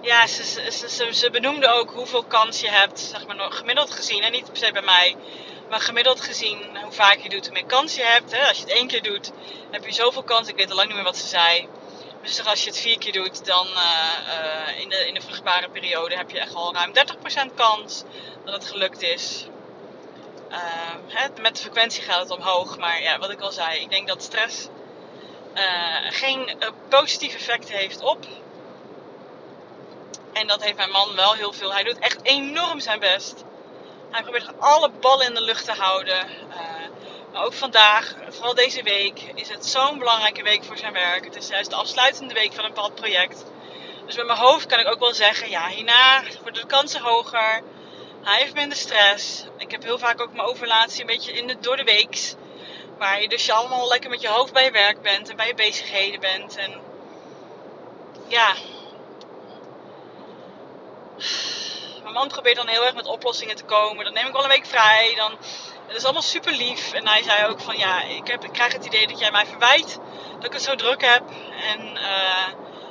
ja, 0.00 0.26
ze, 0.26 0.44
ze, 0.44 0.88
ze, 0.88 1.14
ze, 1.14 1.30
benoemde 1.30 1.68
ook 1.68 1.90
hoeveel 1.90 2.24
kans 2.24 2.60
je 2.60 2.70
hebt, 2.70 3.00
zeg 3.00 3.26
maar 3.26 3.52
gemiddeld 3.52 3.90
gezien. 3.90 4.22
En 4.22 4.32
niet 4.32 4.46
per 4.46 4.56
se 4.56 4.72
bij 4.72 4.82
mij, 4.82 5.16
maar 5.68 5.80
gemiddeld 5.80 6.20
gezien 6.20 6.78
hoe 6.82 6.92
vaak 6.92 7.18
je 7.18 7.28
doet, 7.28 7.44
hoe 7.44 7.54
meer 7.54 7.66
kans 7.66 7.94
je 7.94 8.02
hebt. 8.02 8.32
Hè? 8.32 8.48
Als 8.48 8.56
je 8.56 8.62
het 8.62 8.72
één 8.72 8.86
keer 8.86 9.02
doet, 9.02 9.32
heb 9.70 9.84
je 9.84 9.92
zoveel 9.92 10.22
kans. 10.22 10.48
Ik 10.48 10.56
weet 10.56 10.70
al 10.70 10.76
lang 10.76 10.86
niet 10.86 10.96
meer 10.96 11.04
wat 11.04 11.16
ze 11.16 11.26
zei. 11.26 11.68
Dus 12.26 12.44
als 12.46 12.64
je 12.64 12.70
het 12.70 12.78
vier 12.78 12.98
keer 12.98 13.12
doet, 13.12 13.46
dan 13.46 13.66
eh, 13.66 14.68
eh, 14.68 14.80
in, 14.80 14.88
de, 14.88 15.06
in 15.06 15.14
de 15.14 15.20
vruchtbare 15.20 15.68
periode 15.70 16.16
heb 16.16 16.30
je 16.30 16.38
echt 16.38 16.54
al 16.54 16.74
ruim 16.74 16.92
30% 17.50 17.54
kans 17.54 18.02
dat 18.44 18.54
het 18.54 18.66
gelukt 18.66 19.02
is. 19.02 19.46
Ehm, 20.50 21.40
met 21.40 21.56
de 21.56 21.62
frequentie 21.62 22.02
gaat 22.02 22.18
het 22.18 22.30
omhoog, 22.30 22.78
maar 22.78 23.02
ja, 23.02 23.18
wat 23.18 23.30
ik 23.30 23.40
al 23.40 23.52
zei, 23.52 23.80
ik 23.80 23.90
denk 23.90 24.08
dat 24.08 24.22
stress 24.22 24.68
eh, 25.54 25.64
geen 26.08 26.58
positief 26.88 27.34
effect 27.34 27.72
heeft 27.72 28.02
op. 28.02 28.26
En 30.32 30.46
dat 30.46 30.64
heeft 30.64 30.76
mijn 30.76 30.90
man 30.90 31.14
wel 31.14 31.32
heel 31.32 31.52
veel. 31.52 31.72
Hij 31.72 31.82
doet 31.82 31.98
echt 31.98 32.22
enorm 32.22 32.80
zijn 32.80 33.00
best. 33.00 33.44
Hij 34.10 34.22
probeert 34.22 34.60
alle 34.60 34.90
ballen 34.90 35.26
in 35.26 35.34
de 35.34 35.42
lucht 35.42 35.64
te 35.64 35.72
houden. 35.72 36.26
Ook 37.38 37.52
vandaag, 37.52 38.14
vooral 38.28 38.54
deze 38.54 38.82
week, 38.82 39.20
is 39.34 39.48
het 39.48 39.66
zo'n 39.66 39.98
belangrijke 39.98 40.42
week 40.42 40.64
voor 40.64 40.78
zijn 40.78 40.92
werk. 40.92 41.24
Het 41.24 41.36
is 41.36 41.48
juist 41.48 41.70
de 41.70 41.76
afsluitende 41.76 42.34
week 42.34 42.52
van 42.52 42.64
een 42.64 42.72
bepaald 42.74 42.94
project. 42.94 43.44
Dus 44.06 44.16
met 44.16 44.26
mijn 44.26 44.38
hoofd 44.38 44.66
kan 44.66 44.78
ik 44.78 44.86
ook 44.86 44.98
wel 44.98 45.14
zeggen, 45.14 45.50
ja, 45.50 45.68
hierna 45.68 46.22
worden 46.42 46.62
de 46.62 46.66
kansen 46.66 47.00
hoger. 47.00 47.62
Hij 48.22 48.40
heeft 48.40 48.54
minder 48.54 48.78
stress. 48.78 49.44
Ik 49.56 49.70
heb 49.70 49.82
heel 49.82 49.98
vaak 49.98 50.20
ook 50.20 50.32
mijn 50.32 50.48
ovulatie 50.48 51.00
een 51.00 51.06
beetje 51.06 51.32
in 51.32 51.46
de, 51.46 51.56
door 51.60 51.76
de 51.76 51.84
weeks. 51.84 52.34
Waar 52.98 53.20
je 53.20 53.28
dus 53.28 53.46
je 53.46 53.52
allemaal 53.52 53.88
lekker 53.88 54.10
met 54.10 54.20
je 54.20 54.28
hoofd 54.28 54.52
bij 54.52 54.64
je 54.64 54.70
werk 54.70 55.02
bent 55.02 55.28
en 55.28 55.36
bij 55.36 55.46
je 55.46 55.54
bezigheden 55.54 56.20
bent. 56.20 56.56
En 56.56 56.80
ja. 58.28 58.54
Mijn 62.06 62.18
man 62.18 62.28
probeert 62.28 62.56
dan 62.56 62.68
heel 62.68 62.84
erg 62.84 62.94
met 62.94 63.06
oplossingen 63.06 63.56
te 63.56 63.64
komen. 63.64 64.04
Dan 64.04 64.12
neem 64.12 64.26
ik 64.26 64.32
wel 64.32 64.42
een 64.42 64.48
week 64.48 64.66
vrij. 64.66 65.14
Dan, 65.16 65.32
het 65.86 65.96
is 65.96 66.04
allemaal 66.04 66.22
super 66.22 66.52
lief. 66.52 66.92
En 66.92 67.06
hij 67.06 67.22
zei 67.22 67.46
ook 67.46 67.60
van 67.60 67.76
ja, 67.76 68.02
ik, 68.02 68.26
heb, 68.26 68.44
ik 68.44 68.52
krijg 68.52 68.72
het 68.72 68.84
idee 68.84 69.06
dat 69.06 69.18
jij 69.18 69.30
mij 69.30 69.46
verwijt 69.46 69.98
dat 70.34 70.44
ik 70.44 70.52
het 70.52 70.62
zo 70.62 70.74
druk 70.74 71.04
heb. 71.04 71.22
En, 71.72 71.96
eh, 71.96 72.48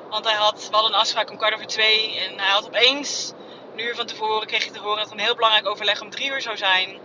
want 0.10 0.26
hij 0.26 0.34
had, 0.34 0.68
we 0.68 0.74
hadden 0.74 0.94
een 0.94 1.00
afspraak 1.00 1.30
om 1.30 1.38
kwart 1.38 1.54
over 1.54 1.68
twee. 1.68 2.20
En 2.20 2.40
hij 2.40 2.50
had 2.50 2.66
opeens, 2.66 3.32
een 3.74 3.80
uur 3.80 3.96
van 3.96 4.06
tevoren, 4.06 4.48
kreeg 4.48 4.66
ik 4.66 4.74
te 4.74 4.80
horen 4.80 5.04
dat 5.04 5.12
een 5.12 5.20
heel 5.20 5.36
belangrijk 5.36 5.68
overleg 5.68 6.02
om 6.02 6.10
drie 6.10 6.30
uur 6.30 6.42
zou 6.42 6.58
zijn. 6.58 7.00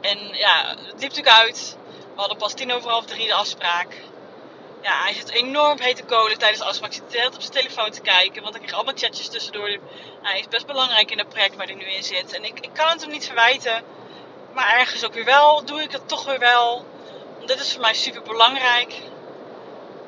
En 0.00 0.18
ja, 0.32 0.68
het 0.68 0.78
liep 0.78 1.00
natuurlijk 1.00 1.36
uit. 1.36 1.76
We 2.14 2.20
hadden 2.20 2.38
pas 2.38 2.54
tien 2.54 2.72
over 2.72 2.90
half 2.90 3.04
drie 3.04 3.26
de 3.26 3.34
afspraak. 3.34 3.94
Ja, 4.86 5.02
hij 5.02 5.14
zit 5.14 5.30
enorm 5.30 5.80
hete 5.80 6.02
kolen 6.04 6.38
tijdens 6.38 6.60
de 6.60 6.64
afspraak. 6.64 6.90
Hij 6.90 7.00
zit 7.00 7.10
de 7.10 7.18
hele 7.18 7.30
tijd 7.30 7.44
op 7.44 7.52
zijn 7.52 7.64
telefoon 7.64 7.90
te 7.90 8.00
kijken. 8.00 8.42
Want 8.42 8.54
ik 8.54 8.60
kreeg 8.60 8.74
allemaal 8.74 8.94
chatjes 8.96 9.28
tussendoor. 9.28 9.78
Hij 10.22 10.38
is 10.38 10.48
best 10.48 10.66
belangrijk 10.66 11.10
in 11.10 11.18
het 11.18 11.28
project 11.28 11.56
waar 11.56 11.66
hij 11.66 11.74
nu 11.74 11.84
in 11.84 12.02
zit. 12.02 12.32
En 12.32 12.44
ik, 12.44 12.60
ik 12.60 12.70
kan 12.72 12.88
het 12.88 13.00
hem 13.00 13.10
niet 13.10 13.26
verwijten. 13.26 13.84
Maar 14.54 14.78
ergens 14.78 15.04
ook 15.04 15.14
weer 15.14 15.24
wel. 15.24 15.64
Doe 15.64 15.82
ik 15.82 15.92
het 15.92 16.08
toch 16.08 16.24
weer 16.24 16.38
wel. 16.38 16.84
Want 17.36 17.48
dit 17.48 17.60
is 17.60 17.72
voor 17.72 17.80
mij 17.80 17.94
super 17.94 18.22
belangrijk. 18.22 18.94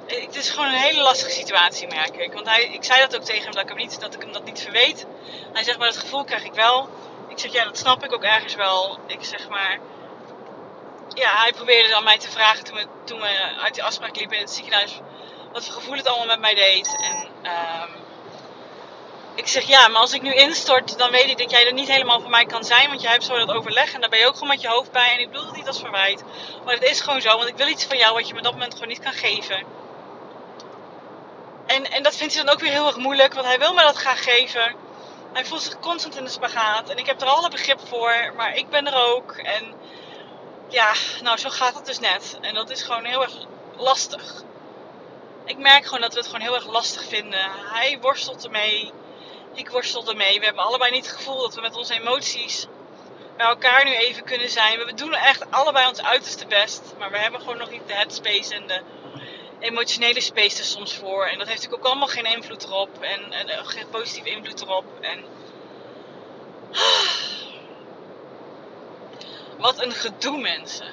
Het 0.06 0.36
is 0.36 0.50
gewoon 0.50 0.68
een 0.68 0.86
hele 0.88 1.02
lastige 1.02 1.30
situatie, 1.30 1.88
merk 1.88 2.16
ik. 2.16 2.32
Want 2.32 2.48
hij, 2.48 2.62
ik 2.62 2.84
zei 2.84 3.00
dat 3.00 3.16
ook 3.16 3.24
tegen 3.24 3.42
hem 3.42 3.52
dat 3.52 3.62
ik, 3.62 3.68
hem 3.68 3.78
niet, 3.78 4.00
dat 4.00 4.14
ik 4.14 4.22
hem 4.22 4.32
dat 4.32 4.44
niet 4.44 4.60
verweet. 4.60 5.06
Hij 5.52 5.64
zegt, 5.64 5.78
maar 5.78 5.88
dat 5.88 5.96
gevoel 5.96 6.24
krijg 6.24 6.44
ik 6.44 6.54
wel. 6.54 6.88
Ik 7.28 7.38
zeg, 7.38 7.52
ja, 7.52 7.64
dat 7.64 7.78
snap 7.78 8.04
ik 8.04 8.12
ook 8.12 8.24
ergens 8.24 8.54
wel. 8.54 8.98
Ik 9.06 9.24
zeg 9.24 9.48
maar. 9.48 9.78
Ja, 11.14 11.40
hij 11.40 11.52
probeerde 11.52 11.88
dan 11.88 12.04
mij 12.04 12.18
te 12.18 12.30
vragen 12.30 12.64
toen 12.64 12.76
we, 12.76 12.86
toen 13.04 13.20
we 13.20 13.54
uit 13.60 13.74
die 13.74 13.82
afspraak 13.82 14.16
liepen 14.16 14.36
in 14.36 14.42
het 14.42 14.52
ziekenhuis. 14.52 14.98
Wat 15.52 15.64
voor 15.64 15.74
gevoel 15.74 15.96
het 15.96 16.06
allemaal 16.06 16.26
met 16.26 16.40
mij 16.40 16.54
deed. 16.54 16.96
En 17.00 17.28
ehm, 17.42 17.90
ik 19.34 19.46
zeg 19.46 19.62
ja, 19.62 19.88
maar 19.88 20.00
als 20.00 20.12
ik 20.12 20.22
nu 20.22 20.32
instort, 20.34 20.98
dan 20.98 21.10
weet 21.10 21.30
ik 21.30 21.38
dat 21.38 21.50
jij 21.50 21.66
er 21.66 21.72
niet 21.72 21.88
helemaal 21.88 22.20
voor 22.20 22.30
mij 22.30 22.46
kan 22.46 22.64
zijn. 22.64 22.88
Want 22.88 23.02
jij 23.02 23.10
hebt 23.10 23.24
zo 23.24 23.38
dat 23.38 23.52
overleg 23.52 23.92
en 23.92 24.00
daar 24.00 24.10
ben 24.10 24.18
je 24.18 24.26
ook 24.26 24.34
gewoon 24.34 24.48
met 24.48 24.60
je 24.60 24.68
hoofd 24.68 24.92
bij. 24.92 25.12
En 25.12 25.20
ik 25.20 25.30
bedoel 25.30 25.46
het 25.46 25.56
niet 25.56 25.66
als 25.66 25.80
verwijt. 25.80 26.22
Maar 26.64 26.74
het 26.74 26.82
is 26.82 27.00
gewoon 27.00 27.20
zo, 27.20 27.36
want 27.36 27.48
ik 27.48 27.56
wil 27.56 27.68
iets 27.68 27.84
van 27.84 27.98
jou 27.98 28.14
wat 28.14 28.26
je 28.26 28.32
me 28.32 28.38
op 28.38 28.44
dat 28.44 28.52
moment 28.52 28.72
gewoon 28.72 28.88
niet 28.88 29.02
kan 29.02 29.12
geven. 29.12 29.66
En, 31.66 31.90
en 31.90 32.02
dat 32.02 32.16
vindt 32.16 32.34
hij 32.34 32.44
dan 32.44 32.54
ook 32.54 32.60
weer 32.60 32.70
heel 32.70 32.86
erg 32.86 32.96
moeilijk, 32.96 33.34
want 33.34 33.46
hij 33.46 33.58
wil 33.58 33.74
me 33.74 33.82
dat 33.82 33.96
graag 33.96 34.22
geven. 34.22 34.74
Hij 35.32 35.44
voelt 35.44 35.62
zich 35.62 35.78
constant 35.78 36.16
in 36.16 36.24
de 36.24 36.30
spagaat. 36.30 36.88
En 36.88 36.96
ik 36.96 37.06
heb 37.06 37.20
er 37.20 37.26
alle 37.26 37.50
begrip 37.50 37.80
voor, 37.88 38.32
maar 38.36 38.56
ik 38.56 38.68
ben 38.68 38.86
er 38.86 39.14
ook. 39.14 39.32
En 39.32 39.74
ja, 40.68 40.92
nou 41.22 41.38
zo 41.38 41.48
gaat 41.48 41.74
het 41.74 41.86
dus 41.86 41.98
net. 41.98 42.38
En 42.40 42.54
dat 42.54 42.70
is 42.70 42.82
gewoon 42.82 43.04
heel 43.04 43.22
erg 43.22 43.34
lastig. 43.76 44.42
Ik 45.44 45.58
merk 45.58 45.84
gewoon 45.84 46.00
dat 46.00 46.12
we 46.12 46.18
het 46.18 46.26
gewoon 46.26 46.42
heel 46.42 46.54
erg 46.54 46.66
lastig 46.66 47.04
vinden. 47.04 47.50
Hij 47.72 47.98
worstelt 48.00 48.44
ermee. 48.44 48.92
Ik 49.54 49.70
worstel 49.70 50.08
ermee. 50.08 50.38
We 50.38 50.44
hebben 50.44 50.64
allebei 50.64 50.90
niet 50.90 51.06
het 51.06 51.16
gevoel 51.16 51.40
dat 51.40 51.54
we 51.54 51.60
met 51.60 51.76
onze 51.76 51.94
emoties 51.94 52.66
bij 53.36 53.46
elkaar 53.46 53.84
nu 53.84 53.94
even 53.94 54.24
kunnen 54.24 54.48
zijn. 54.48 54.78
We 54.78 54.94
doen 54.94 55.14
echt 55.14 55.50
allebei 55.50 55.88
ons 55.88 56.02
uiterste 56.02 56.46
best. 56.46 56.82
Maar 56.98 57.10
we 57.10 57.18
hebben 57.18 57.40
gewoon 57.40 57.58
nog 57.58 57.70
niet 57.70 57.86
de 57.86 57.94
headspace 57.94 58.54
en 58.54 58.66
de 58.66 58.80
emotionele 59.60 60.20
space 60.20 60.58
er 60.58 60.64
soms 60.64 60.94
voor. 60.94 61.26
En 61.26 61.38
dat 61.38 61.46
heeft 61.46 61.60
natuurlijk 61.60 61.86
ook 61.86 61.90
allemaal 61.90 62.14
geen 62.14 62.34
invloed 62.36 62.64
erop. 62.64 63.02
En, 63.02 63.32
en 63.32 63.48
eh, 63.48 63.66
geen 63.66 63.88
positieve 63.88 64.30
invloed 64.30 64.60
erop. 64.60 64.84
En... 65.00 65.24
Wat 69.58 69.82
een 69.82 69.92
gedoe, 69.92 70.38
mensen. 70.38 70.86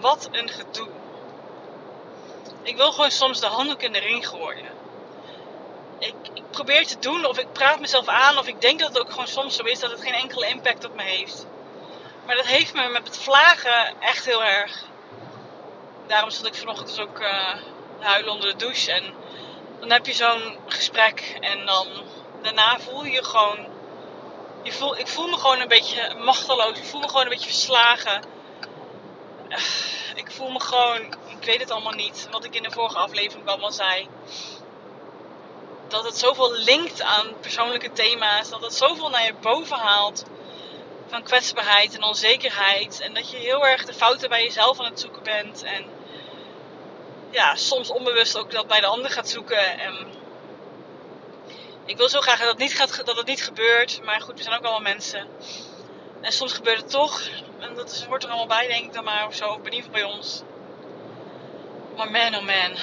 Wat 0.00 0.28
een 0.32 0.48
gedoe. 0.48 0.88
Ik 2.62 2.76
wil 2.76 2.92
gewoon 2.92 3.10
soms 3.10 3.40
de 3.40 3.46
handdoek 3.46 3.82
in 3.82 3.92
de 3.92 3.98
ring 3.98 4.28
gooien. 4.28 4.74
Ik, 5.98 6.14
ik, 6.32 6.50
probeer 6.50 6.86
te 6.86 6.98
doen 6.98 7.26
of 7.26 7.38
ik 7.38 7.52
praat 7.52 7.80
mezelf 7.80 8.06
aan 8.06 8.38
of 8.38 8.46
ik 8.46 8.60
denk 8.60 8.78
dat 8.78 8.88
het 8.88 8.98
ook 8.98 9.10
gewoon 9.10 9.26
soms 9.26 9.56
zo 9.56 9.62
is 9.62 9.78
dat 9.78 9.90
het 9.90 10.00
geen 10.00 10.14
enkele 10.14 10.48
impact 10.48 10.84
op 10.84 10.94
me 10.94 11.02
heeft. 11.02 11.46
Maar 12.26 12.36
dat 12.36 12.46
heeft 12.46 12.74
me 12.74 12.88
met 12.88 13.06
het 13.06 13.18
vlagen 13.18 14.00
echt 14.00 14.24
heel 14.24 14.44
erg. 14.44 14.84
Daarom 16.06 16.30
stond 16.30 16.46
ik 16.46 16.54
vanochtend 16.54 16.88
dus 16.88 16.98
ook 16.98 17.20
uh, 17.20 17.54
huilen 17.98 18.32
onder 18.32 18.48
de 18.50 18.56
douche. 18.56 18.92
En 18.92 19.14
dan 19.80 19.90
heb 19.90 20.06
je 20.06 20.12
zo'n 20.12 20.58
gesprek 20.66 21.38
en 21.40 21.66
dan 21.66 21.86
daarna 22.42 22.78
voel 22.78 23.04
je 23.04 23.24
gewoon. 23.24 23.75
Voel, 24.72 24.98
ik 24.98 25.08
voel 25.08 25.28
me 25.28 25.36
gewoon 25.36 25.60
een 25.60 25.68
beetje 25.68 26.14
machteloos. 26.14 26.78
Ik 26.78 26.84
voel 26.84 27.00
me 27.00 27.08
gewoon 27.08 27.22
een 27.22 27.28
beetje 27.28 27.48
verslagen. 27.48 28.22
Ik 30.14 30.30
voel 30.30 30.50
me 30.50 30.60
gewoon 30.60 31.14
ik 31.46 31.52
weet 31.52 31.60
het 31.60 31.70
allemaal 31.70 31.92
niet. 31.92 32.28
Wat 32.30 32.44
ik 32.44 32.54
in 32.54 32.62
de 32.62 32.70
vorige 32.70 32.98
aflevering 32.98 33.48
allemaal 33.48 33.72
zei. 33.72 34.08
Dat 35.88 36.04
het 36.04 36.18
zoveel 36.18 36.52
linkt 36.52 37.02
aan 37.02 37.34
persoonlijke 37.40 37.92
thema's. 37.92 38.48
Dat 38.48 38.62
het 38.62 38.74
zoveel 38.74 39.08
naar 39.08 39.24
je 39.24 39.34
boven 39.34 39.76
haalt. 39.76 40.24
Van 41.06 41.22
kwetsbaarheid 41.22 41.94
en 41.94 42.02
onzekerheid. 42.02 43.00
En 43.00 43.14
dat 43.14 43.30
je 43.30 43.36
heel 43.36 43.66
erg 43.66 43.84
de 43.84 43.94
fouten 43.94 44.28
bij 44.28 44.42
jezelf 44.42 44.78
aan 44.78 44.84
het 44.84 45.00
zoeken 45.00 45.22
bent. 45.22 45.62
En 45.62 45.84
ja, 47.30 47.54
soms 47.54 47.90
onbewust 47.90 48.38
ook 48.38 48.50
dat 48.50 48.66
bij 48.66 48.80
de 48.80 48.86
ander 48.86 49.10
gaat 49.10 49.28
zoeken. 49.28 49.78
En 49.78 50.06
ik 51.86 51.96
wil 51.96 52.08
zo 52.08 52.20
graag 52.20 52.38
dat 52.38 52.48
het, 52.48 52.58
niet 52.58 52.74
gaat, 52.74 53.06
dat 53.06 53.16
het 53.16 53.26
niet 53.26 53.42
gebeurt. 53.42 54.00
Maar 54.04 54.20
goed, 54.20 54.36
we 54.36 54.42
zijn 54.42 54.56
ook 54.56 54.62
allemaal 54.62 54.80
mensen. 54.80 55.26
En 56.20 56.32
soms 56.32 56.52
gebeurt 56.52 56.80
het 56.80 56.90
toch. 56.90 57.22
En 57.58 57.74
dat 57.74 57.90
is, 57.90 58.04
hoort 58.04 58.22
er 58.22 58.28
allemaal 58.28 58.46
bij, 58.46 58.66
denk 58.66 58.84
ik 58.84 58.92
dan 58.92 59.04
maar. 59.04 59.26
Of 59.26 59.34
zo. 59.34 59.54
In 59.54 59.64
ieder 59.64 59.72
geval 59.72 59.92
bij 59.92 60.04
ons. 60.04 60.42
Maar 61.96 62.10
man, 62.10 62.34
oh 62.34 62.42
man. 62.42 62.76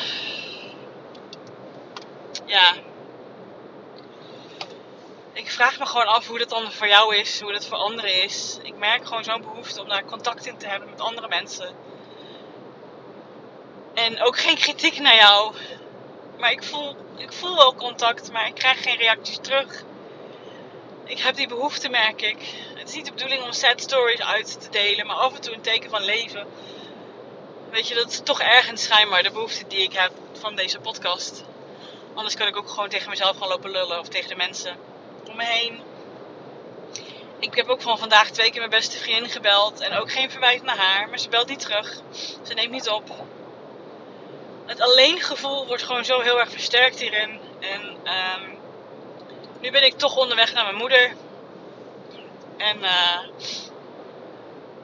Ja. 2.45 2.73
Ik 5.33 5.51
vraag 5.51 5.79
me 5.79 5.85
gewoon 5.85 6.07
af 6.07 6.27
hoe 6.27 6.37
dat 6.39 6.49
dan 6.49 6.71
voor 6.71 6.87
jou 6.87 7.15
is, 7.15 7.41
hoe 7.41 7.51
dat 7.51 7.67
voor 7.67 7.77
anderen 7.77 8.23
is. 8.23 8.57
Ik 8.61 8.75
merk 8.75 9.05
gewoon 9.05 9.23
zo'n 9.23 9.41
behoefte 9.41 9.81
om 9.81 9.87
daar 9.87 10.05
contact 10.05 10.45
in 10.45 10.57
te 10.57 10.67
hebben 10.67 10.89
met 10.89 11.01
andere 11.01 11.27
mensen. 11.27 11.75
En 13.93 14.21
ook 14.21 14.37
geen 14.39 14.55
kritiek 14.55 14.99
naar 14.99 15.15
jou. 15.15 15.55
Maar 16.43 16.51
ik 16.51 16.63
voel, 16.63 16.95
ik 17.17 17.33
voel 17.33 17.55
wel 17.55 17.75
contact, 17.75 18.31
maar 18.31 18.47
ik 18.47 18.55
krijg 18.55 18.83
geen 18.83 18.97
reacties 18.97 19.37
terug. 19.41 19.83
Ik 21.05 21.19
heb 21.19 21.35
die 21.35 21.47
behoefte, 21.47 21.89
merk 21.89 22.21
ik. 22.21 22.37
Het 22.75 22.89
is 22.89 22.95
niet 22.95 23.05
de 23.05 23.11
bedoeling 23.11 23.43
om 23.43 23.51
sad 23.51 23.81
stories 23.81 24.21
uit 24.21 24.61
te 24.61 24.69
delen, 24.69 25.07
maar 25.07 25.15
af 25.15 25.35
en 25.35 25.41
toe 25.41 25.53
een 25.53 25.61
teken 25.61 25.89
van 25.89 26.03
leven 26.03 26.47
weet 27.73 27.87
je, 27.87 27.95
dat 27.95 28.11
is 28.11 28.21
toch 28.23 28.41
ergens 28.41 28.83
schijnbaar 28.83 29.23
de 29.23 29.31
behoefte 29.31 29.67
die 29.67 29.81
ik 29.81 29.93
heb 29.93 30.11
van 30.39 30.55
deze 30.55 30.79
podcast. 30.79 31.43
Anders 32.13 32.35
kan 32.35 32.47
ik 32.47 32.57
ook 32.57 32.69
gewoon 32.69 32.89
tegen 32.89 33.09
mezelf 33.09 33.37
gaan 33.37 33.47
lopen 33.47 33.71
lullen 33.71 33.99
of 33.99 34.07
tegen 34.07 34.29
de 34.29 34.35
mensen 34.35 34.77
om 35.29 35.35
me 35.35 35.45
heen. 35.45 35.81
Ik 37.39 37.55
heb 37.55 37.67
ook 37.67 37.81
van 37.81 37.97
vandaag 37.97 38.29
twee 38.29 38.49
keer 38.49 38.59
mijn 38.59 38.69
beste 38.69 38.97
vriendin 38.97 39.29
gebeld 39.29 39.79
en 39.79 39.93
ook 39.93 40.11
geen 40.11 40.31
verwijt 40.31 40.63
naar 40.63 40.77
haar, 40.77 41.09
maar 41.09 41.19
ze 41.19 41.29
belt 41.29 41.47
niet 41.47 41.59
terug. 41.59 42.01
Ze 42.43 42.53
neemt 42.53 42.71
niet 42.71 42.89
op. 42.89 43.09
Het 44.65 44.81
alleengevoel 44.81 45.67
wordt 45.67 45.83
gewoon 45.83 46.05
zo 46.05 46.19
heel 46.19 46.39
erg 46.39 46.49
versterkt 46.49 46.99
hierin. 46.99 47.39
En 47.59 47.81
um, 47.81 48.57
nu 49.59 49.71
ben 49.71 49.83
ik 49.83 49.97
toch 49.97 50.17
onderweg 50.17 50.53
naar 50.53 50.63
mijn 50.63 50.75
moeder. 50.75 51.13
En 52.57 52.77
uh, 52.79 53.19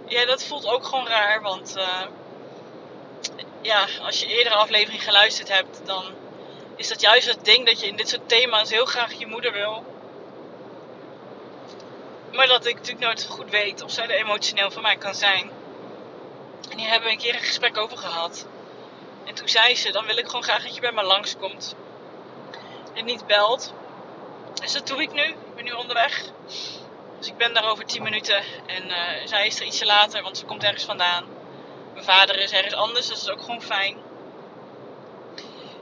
ja, 0.07 0.25
dat 0.25 0.43
voelt 0.43 0.67
ook 0.67 0.85
gewoon 0.85 1.07
raar, 1.07 1.41
want 1.41 1.73
uh, 1.77 2.05
ja, 3.61 3.87
als 4.01 4.19
je 4.19 4.27
eerdere 4.27 4.55
aflevering 4.55 5.03
geluisterd 5.03 5.49
hebt, 5.49 5.81
dan 5.85 6.05
is 6.75 6.87
dat 6.87 7.01
juist 7.01 7.27
het 7.27 7.45
ding 7.45 7.65
dat 7.65 7.79
je 7.79 7.87
in 7.87 7.95
dit 7.95 8.09
soort 8.09 8.29
thema's 8.29 8.69
heel 8.69 8.85
graag 8.85 9.13
je 9.13 9.27
moeder 9.27 9.51
wil. 9.51 9.83
Maar 12.31 12.47
dat 12.47 12.65
ik 12.65 12.75
natuurlijk 12.75 13.05
nooit 13.05 13.25
goed 13.25 13.49
weet 13.49 13.81
of 13.81 13.91
zij 13.91 14.03
er 14.03 14.11
emotioneel 14.11 14.71
voor 14.71 14.81
mij 14.81 14.97
kan 14.97 15.15
zijn. 15.15 15.51
En 16.69 16.77
hier 16.77 16.89
hebben 16.89 17.07
we 17.07 17.13
een 17.13 17.21
keer 17.21 17.33
een 17.33 17.39
gesprek 17.39 17.77
over 17.77 17.97
gehad. 17.97 18.45
En 19.25 19.33
toen 19.33 19.47
zei 19.47 19.75
ze, 19.75 19.91
dan 19.91 20.05
wil 20.05 20.17
ik 20.17 20.25
gewoon 20.25 20.43
graag 20.43 20.63
dat 20.63 20.75
je 20.75 20.81
bij 20.81 20.91
me 20.91 21.03
langskomt. 21.03 21.75
En 22.93 23.05
niet 23.05 23.25
belt. 23.27 23.73
Dus 24.53 24.71
dat 24.71 24.87
doe 24.87 25.01
ik 25.01 25.13
nu. 25.13 25.23
Ik 25.23 25.55
ben 25.55 25.63
nu 25.63 25.71
onderweg. 25.71 26.23
Dus 27.17 27.27
ik 27.27 27.37
ben 27.37 27.53
daar 27.53 27.69
over 27.69 27.85
10 27.85 28.03
minuten. 28.03 28.43
En 28.65 28.87
uh, 28.87 29.27
zij 29.27 29.47
is 29.47 29.59
er 29.59 29.65
ietsje 29.65 29.85
later, 29.85 30.23
want 30.23 30.37
ze 30.37 30.45
komt 30.45 30.63
ergens 30.63 30.83
vandaan. 30.83 31.25
Mijn 31.93 32.05
vader 32.05 32.39
is 32.39 32.51
ergens 32.51 32.73
anders, 32.73 33.07
dus 33.07 33.23
dat 33.23 33.27
is 33.27 33.29
ook 33.29 33.41
gewoon 33.41 33.61
fijn. 33.61 33.97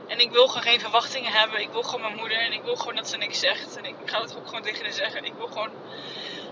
En 0.07 0.19
ik 0.19 0.31
wil 0.31 0.47
gewoon 0.47 0.63
geen 0.63 0.79
verwachtingen 0.79 1.31
hebben. 1.31 1.59
Ik 1.61 1.69
wil 1.69 1.83
gewoon 1.83 2.01
mijn 2.01 2.15
moeder 2.15 2.37
en 2.37 2.51
ik 2.51 2.63
wil 2.63 2.75
gewoon 2.75 2.95
dat 2.95 3.09
ze 3.09 3.17
niks 3.17 3.39
zegt. 3.39 3.77
En 3.77 3.85
ik 3.85 3.95
ga 4.05 4.21
het 4.21 4.35
ook 4.37 4.45
gewoon 4.45 4.61
tegen 4.61 4.83
haar 4.83 4.93
zeggen. 4.93 5.25
Ik 5.25 5.33
wil 5.33 5.47
gewoon 5.47 5.71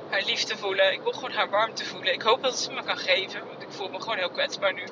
haar 0.10 0.24
liefde 0.26 0.58
voelen. 0.58 0.94
Ik 0.94 1.02
wil 1.02 1.12
gewoon 1.12 1.32
haar 1.32 1.50
warmte 1.50 1.86
voelen. 1.86 2.14
Ik 2.14 2.22
hoop 2.22 2.44
dat 2.44 2.60
ze 2.60 2.72
me 2.72 2.84
kan 2.84 2.98
geven, 2.98 3.48
want 3.48 3.62
ik 3.62 3.72
voel 3.72 3.90
me 3.90 4.02
gewoon 4.02 4.18
heel 4.18 4.30
kwetsbaar 4.30 4.74
nu. 4.74 4.84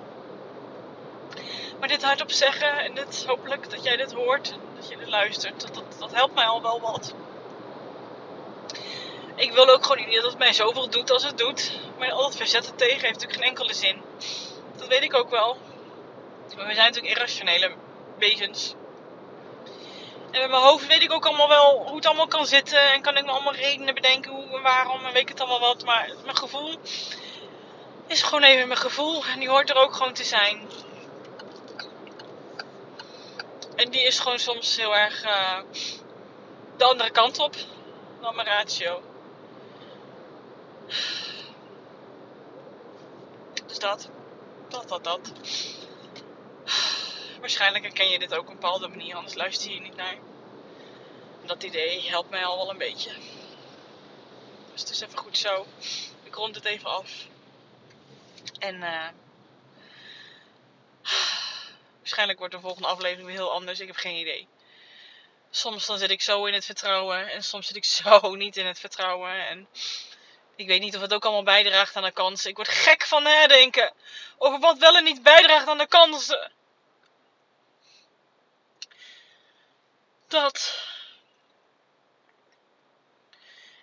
Maar 1.84 1.92
dit 1.92 2.04
hardop 2.04 2.32
zeggen 2.32 2.78
en 2.78 2.94
dit, 2.94 3.24
hopelijk 3.28 3.70
dat 3.70 3.84
jij 3.84 3.98
dit 3.98 4.14
hoort 4.14 4.54
dat 4.76 4.90
je 4.90 4.98
dit 4.98 5.10
luistert, 5.10 5.62
dat, 5.62 5.74
dat, 5.74 6.00
dat 6.00 6.14
helpt 6.14 6.36
mij 6.36 6.46
al 6.46 6.62
wel 6.62 6.82
wat. 6.82 7.14
Ik 9.36 9.52
wil 9.52 9.70
ook 9.70 9.86
gewoon 9.86 10.06
niet 10.06 10.16
dat 10.16 10.26
het 10.26 10.38
mij 10.38 10.54
zoveel 10.54 10.90
doet 10.90 11.12
als 11.12 11.24
het 11.24 11.38
doet. 11.38 11.80
Maar 11.98 12.12
al 12.12 12.26
het 12.26 12.36
verzetten 12.36 12.76
tegen 12.76 13.02
heeft 13.02 13.14
natuurlijk 13.14 13.40
geen 13.40 13.50
enkele 13.50 13.74
zin 13.74 14.02
dat 14.84 14.92
weet 14.92 15.04
ik 15.04 15.14
ook 15.14 15.30
wel. 15.30 15.58
Maar 16.56 16.68
we 16.68 16.74
zijn 16.74 16.88
natuurlijk 16.88 17.16
irrationele 17.16 17.72
wezens. 18.18 18.74
En 20.32 20.40
met 20.42 20.50
mijn 20.50 20.62
hoofd 20.62 20.88
weet 20.88 21.02
ik 21.02 21.14
ook 21.14 21.26
allemaal 21.26 21.48
wel 21.48 21.84
hoe 21.88 21.96
het 21.96 22.06
allemaal 22.06 22.28
kan 22.28 22.46
zitten. 22.46 22.92
En 22.92 23.02
kan 23.02 23.18
ik 23.18 23.26
me 23.26 23.32
allemaal 23.32 23.56
redenen 23.56 23.94
bedenken 23.94 24.32
hoe 24.32 24.56
en 24.58 24.62
waarom 24.62 25.06
en 25.06 25.14
weet 25.14 25.22
ik 25.22 25.28
het 25.28 25.40
allemaal 25.40 25.60
wat. 25.60 25.86
Maar 25.86 26.10
mijn 26.24 26.38
gevoel 26.38 26.76
is 28.08 28.22
gewoon 28.22 28.44
even 28.44 28.68
mijn 28.68 28.80
gevoel. 28.80 29.26
En 29.26 29.40
die 29.40 29.50
hoort 29.50 29.70
er 29.70 29.76
ook 29.76 29.96
gewoon 29.96 30.14
te 30.14 30.24
zijn. 30.24 30.68
En 33.84 33.90
die 33.90 34.02
is 34.02 34.20
gewoon 34.20 34.40
soms 34.40 34.78
heel 34.78 34.96
erg 34.96 35.24
uh, 35.26 35.60
de 36.78 36.84
andere 36.84 37.12
kant 37.12 37.40
op 37.40 37.56
dan 38.22 38.36
mijn 38.36 38.48
ratio. 38.48 39.02
Dus 43.66 43.80
dat 43.80 44.10
dat, 44.70 44.90
dat, 44.90 45.04
dat. 45.04 45.32
Waarschijnlijk 47.40 47.84
herken 47.84 48.10
je 48.10 48.20
dit 48.20 48.34
ook 48.34 48.42
op 48.42 48.48
een 48.48 48.54
bepaalde 48.54 48.88
manier, 48.88 49.16
anders 49.16 49.36
luister 49.36 49.72
je 49.72 49.80
niet 49.80 49.96
naar. 49.96 50.18
Dat 51.46 51.64
idee 51.64 52.10
helpt 52.10 52.30
mij 52.30 52.46
al 52.46 52.58
wel 52.58 52.70
een 52.70 52.78
beetje. 52.78 53.12
Dus 54.72 54.82
het 54.82 54.90
is 54.90 55.02
even 55.02 55.18
goed 55.18 55.38
zo. 55.38 55.66
Ik 56.24 56.36
rond 56.36 56.56
het 56.56 56.66
even 56.66 56.90
af. 56.90 57.12
En 58.60 58.76
uh, 58.76 59.08
waarschijnlijk 62.16 62.40
wordt 62.40 62.54
de 62.54 62.70
volgende 62.70 62.88
aflevering 62.88 63.28
weer 63.28 63.36
heel 63.36 63.52
anders. 63.52 63.80
Ik 63.80 63.88
heb 63.88 63.96
geen 63.96 64.16
idee. 64.16 64.48
Soms 65.50 65.86
dan 65.86 65.98
zit 65.98 66.10
ik 66.10 66.22
zo 66.22 66.46
in 66.46 66.54
het 66.54 66.66
vertrouwen 66.66 67.32
en 67.32 67.44
soms 67.44 67.68
zit 67.68 67.76
ik 67.76 67.86
zo 68.02 68.36
niet 68.36 68.58
in 68.58 68.66
het 68.66 68.80
vertrouwen. 68.80 69.48
En 69.48 69.68
ik 70.56 70.68
weet 70.68 70.82
niet 70.82 70.96
of 70.96 71.02
het 71.02 71.14
ook 71.14 71.24
allemaal 71.24 71.44
bijdraagt 71.44 71.96
aan 71.96 72.04
de 72.04 72.12
kansen. 72.12 72.50
Ik 72.50 72.56
word 72.56 72.68
gek 72.68 73.06
van 73.06 73.24
nadenken 73.24 73.94
over 74.38 74.60
wat 74.60 74.78
wel 74.78 74.96
en 74.96 75.04
niet 75.04 75.24
bijdraagt 75.24 75.68
aan 75.68 75.78
de 75.78 75.88
kansen. 75.88 76.52
Dat. 80.28 80.92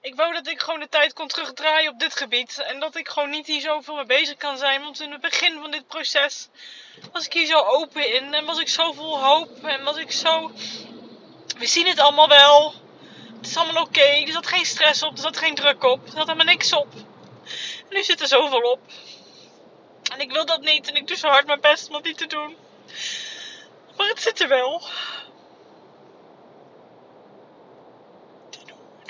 Ik 0.01 0.15
wou 0.15 0.33
dat 0.33 0.47
ik 0.47 0.61
gewoon 0.61 0.81
de 0.81 0.89
tijd 0.89 1.13
kon 1.13 1.29
terugdraaien 1.29 1.91
op 1.91 1.99
dit 1.99 2.17
gebied. 2.17 2.59
En 2.59 2.81
dat 2.81 2.97
ik 2.97 3.09
gewoon 3.09 3.31
niet 3.31 3.47
hier 3.47 3.61
zoveel 3.61 3.95
mee 3.95 4.05
bezig 4.05 4.37
kan 4.37 4.59
zijn. 4.59 4.83
Want 4.83 5.01
in 5.01 5.13
het 5.13 5.21
begin 5.21 5.61
van 5.61 5.71
dit 5.71 5.87
proces 5.87 6.49
was 7.13 7.27
ik 7.27 7.33
hier 7.33 7.47
zo 7.47 7.59
open 7.59 8.15
in. 8.15 8.35
En 8.35 8.45
was 8.45 8.59
ik 8.59 8.69
zo 8.69 8.93
vol 8.93 9.19
hoop. 9.25 9.65
En 9.65 9.85
was 9.85 9.97
ik 9.97 10.13
zo... 10.13 10.53
We 11.59 11.67
zien 11.67 11.87
het 11.87 11.99
allemaal 11.99 12.29
wel. 12.29 12.75
Het 13.37 13.47
is 13.47 13.57
allemaal 13.57 13.83
oké. 13.83 14.01
Er 14.01 14.33
zat 14.33 14.47
geen 14.47 14.67
stress 14.67 15.03
op. 15.03 15.13
Er 15.13 15.23
zat 15.23 15.37
geen 15.37 15.55
druk 15.55 15.85
op. 15.85 16.05
Er 16.05 16.11
zat 16.11 16.27
helemaal 16.27 16.45
niks 16.45 16.73
op. 16.73 16.89
En 17.89 17.97
nu 17.97 18.03
zit 18.03 18.21
er 18.21 18.29
zoveel 18.29 18.61
op. 18.61 18.81
En 20.13 20.21
ik 20.21 20.33
wil 20.33 20.47
dat 20.47 20.61
niet. 20.61 20.89
En 20.89 20.97
ik 20.97 21.07
doe 21.07 21.17
zo 21.17 21.29
hard 21.29 21.47
mijn 21.47 21.61
best 21.61 21.87
om 21.87 21.93
dat 21.93 22.05
niet 22.05 22.19
te 22.19 22.27
doen. 22.27 22.57
Maar 23.97 24.09
het 24.09 24.23
zit 24.23 24.41
er 24.41 24.49
wel. 24.49 24.83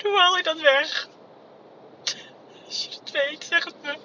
Hoe 0.03 0.19
haal 0.19 0.37
je 0.37 0.43
dat 0.43 0.59
weg? 0.61 1.07
Als 2.65 2.83
je 2.83 2.99
het 2.99 3.11
weet, 3.11 3.43
zeg 3.43 3.63
het 3.63 3.81
me. 3.81 3.97